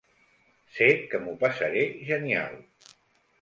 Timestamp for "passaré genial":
1.43-2.59